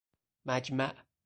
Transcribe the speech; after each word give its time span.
مجمع 0.45 0.95